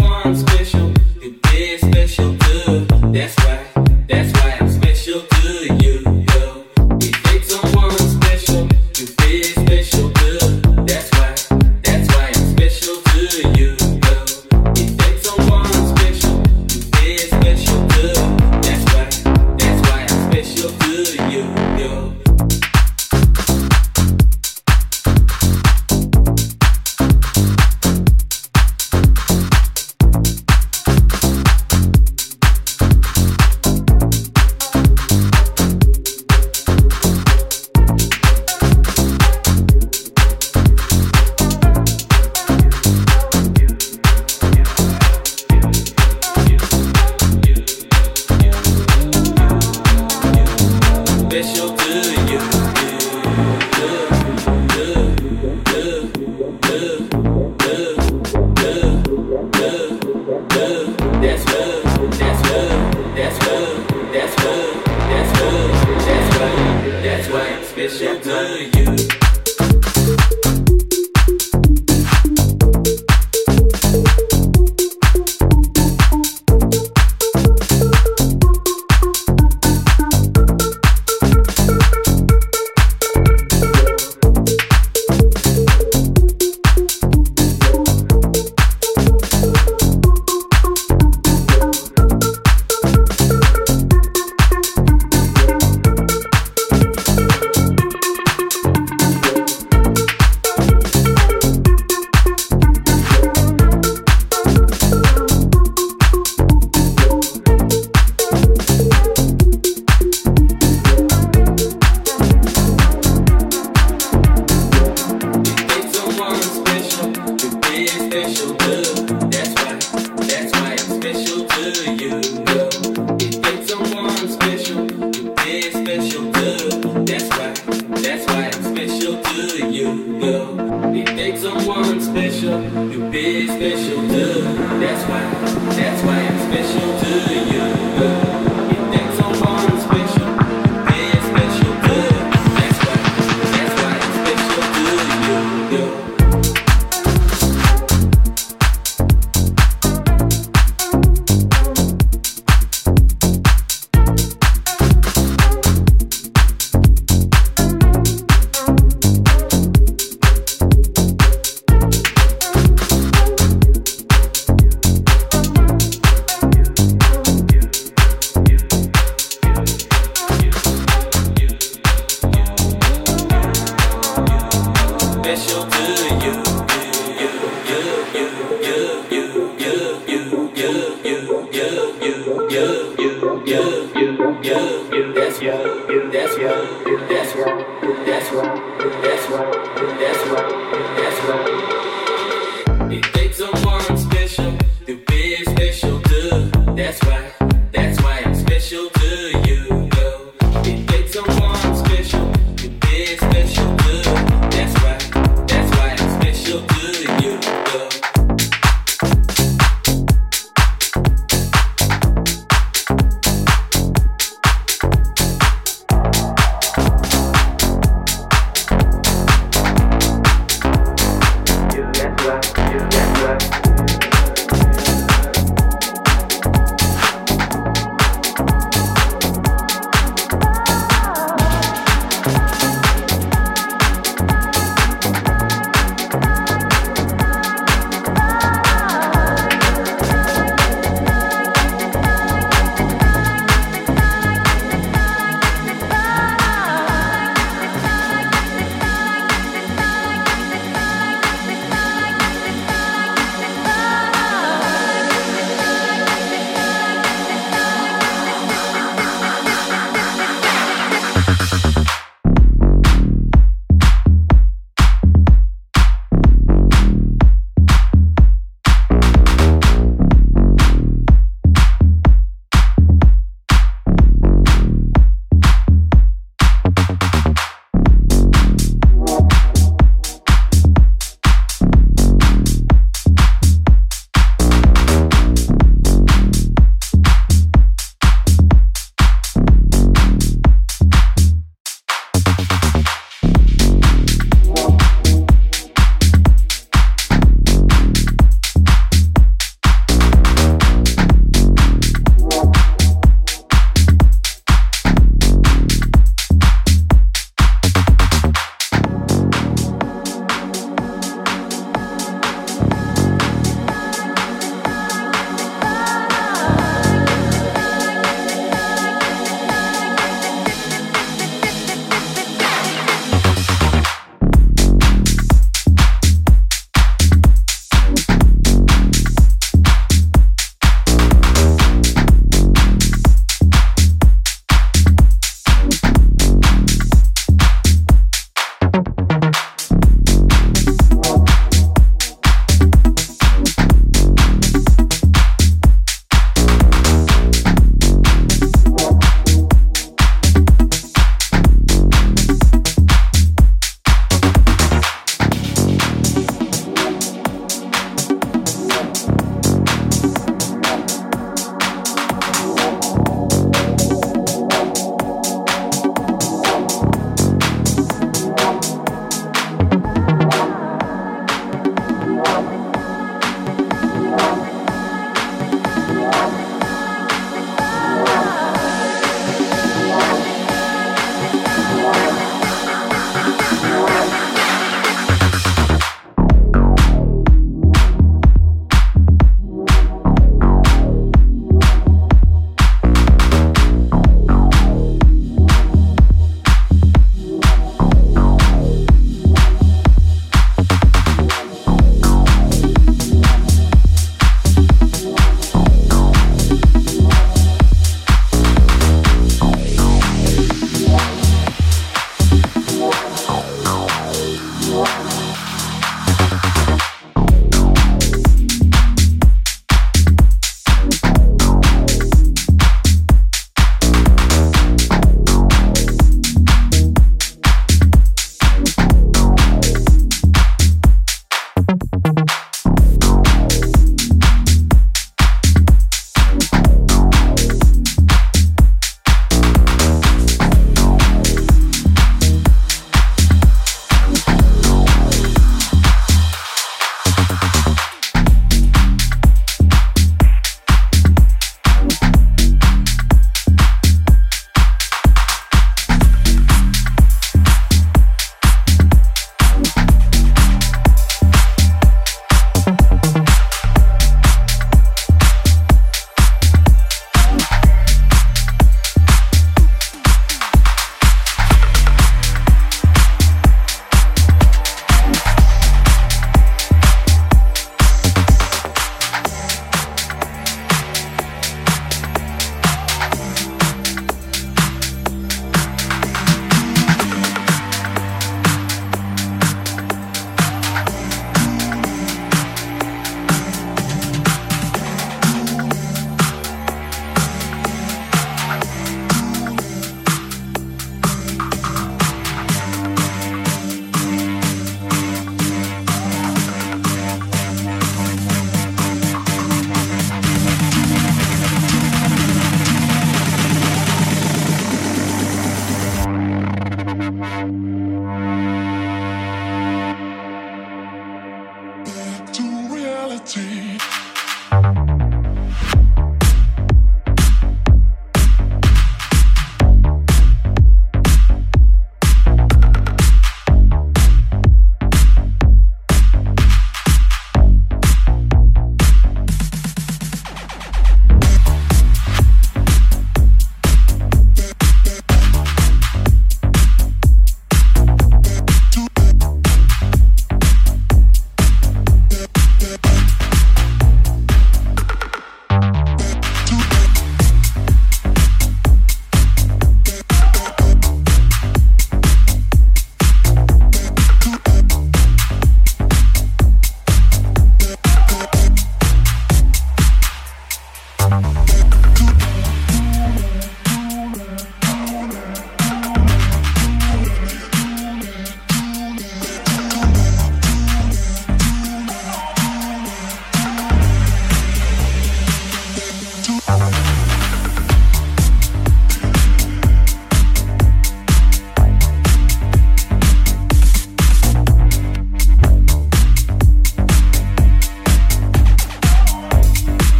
[0.00, 2.31] one special, the day special.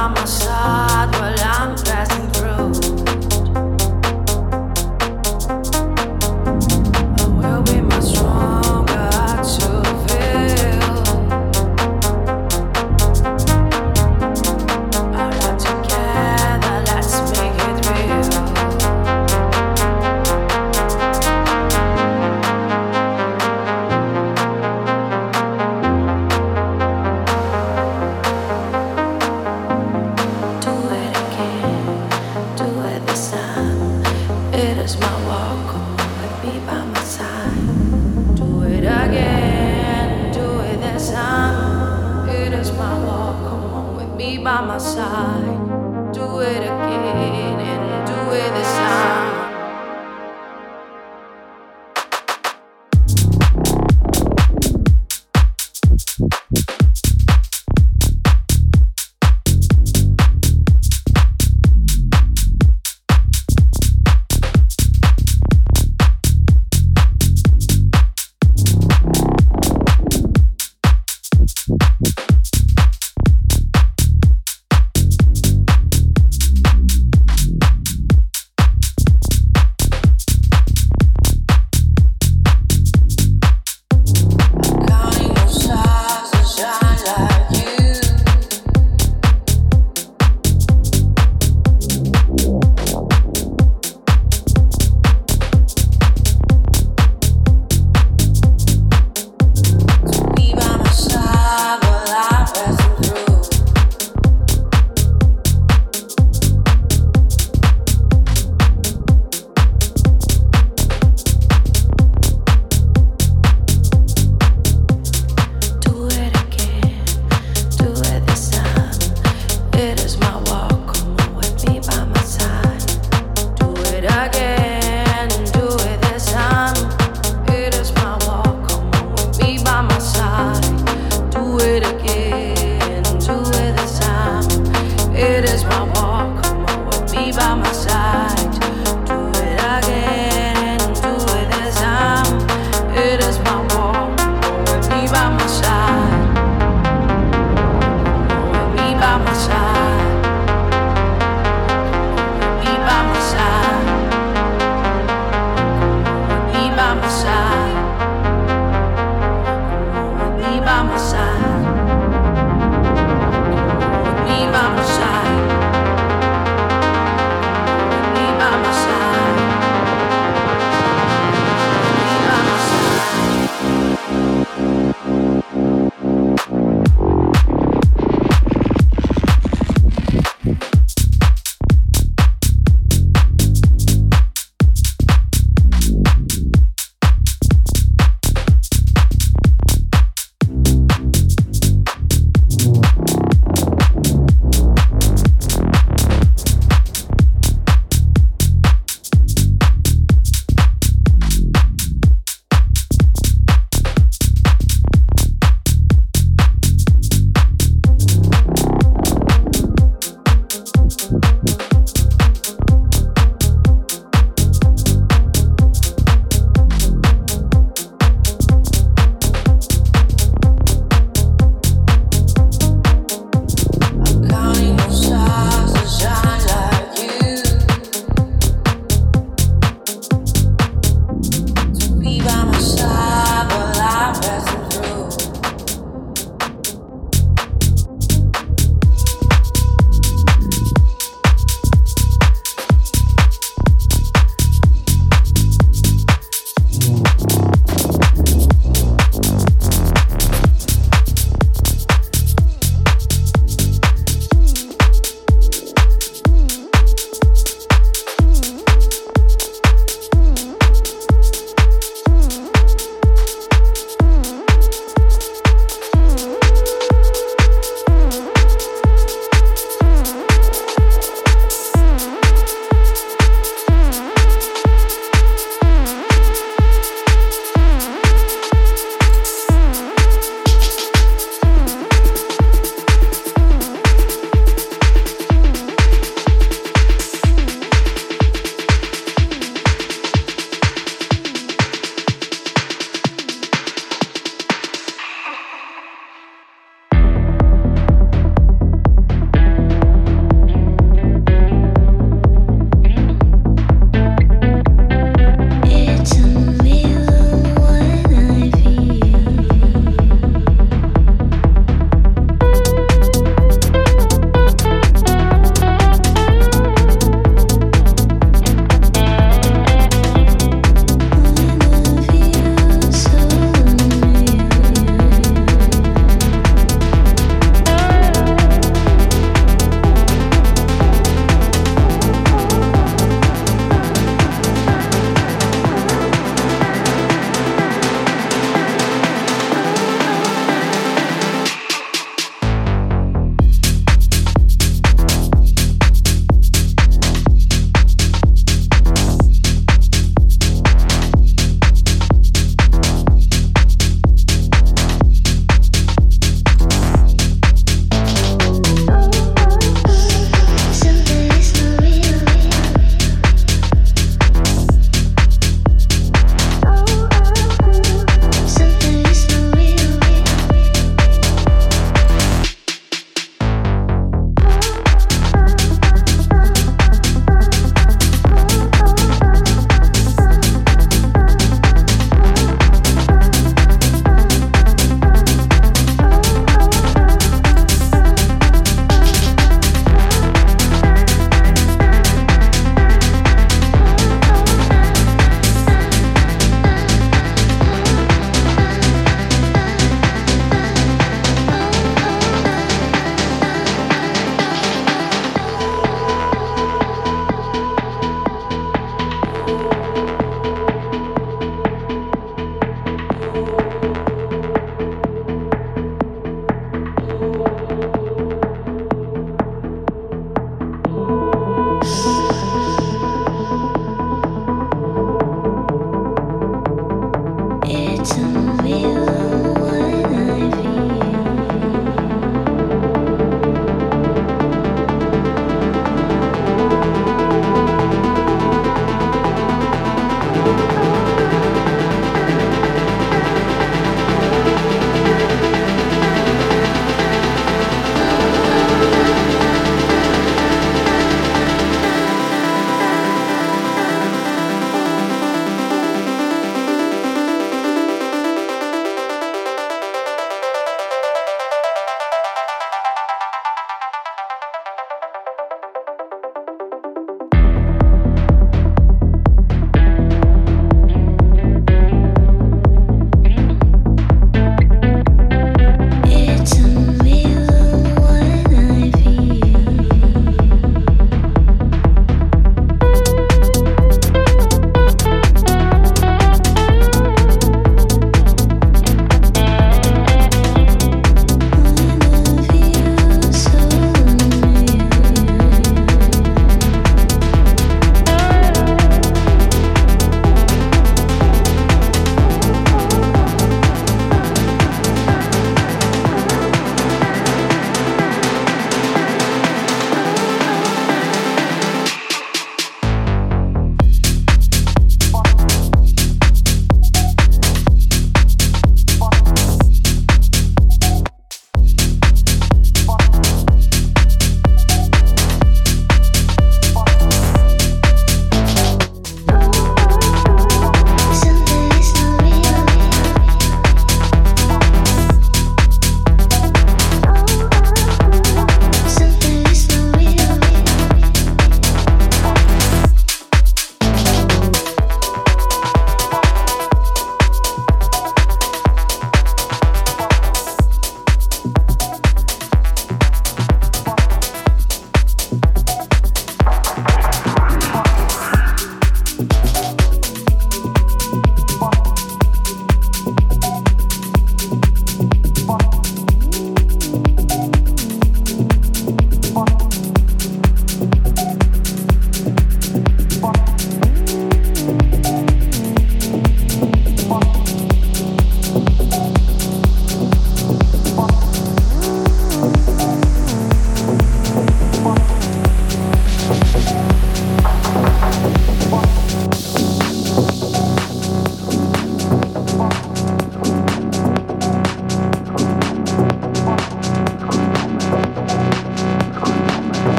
[0.00, 1.37] I'm a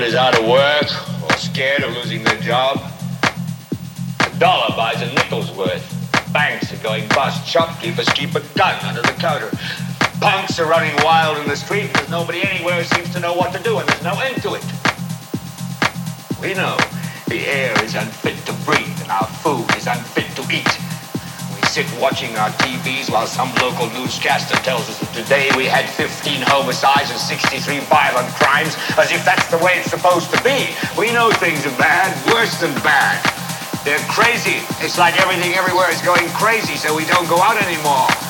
[0.00, 2.80] Everybody's out of work or scared of losing their job.
[4.20, 5.84] A dollar buys a nickel's worth.
[6.32, 7.46] Banks are going bust.
[7.46, 9.50] Shopkeepers keep a gun under the counter.
[10.18, 13.62] Punks are running wild in the street because nobody anywhere seems to know what to
[13.62, 14.64] do and there's no end to it.
[16.40, 16.78] We know
[17.28, 18.39] the air is unfit
[21.70, 26.42] sit watching our TVs while some local newscaster tells us that today we had 15
[26.42, 30.74] homicides and 63 violent crimes as if that's the way it's supposed to be.
[30.98, 33.22] We know things are bad, worse than bad.
[33.86, 34.58] They're crazy.
[34.82, 38.29] It's like everything everywhere is going crazy, so we don't go out anymore.